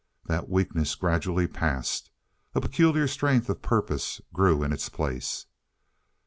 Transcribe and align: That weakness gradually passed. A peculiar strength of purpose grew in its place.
That 0.25 0.49
weakness 0.49 0.95
gradually 0.95 1.45
passed. 1.45 2.09
A 2.55 2.59
peculiar 2.61 3.07
strength 3.07 3.47
of 3.49 3.61
purpose 3.61 4.19
grew 4.33 4.63
in 4.63 4.73
its 4.73 4.89
place. 4.89 5.45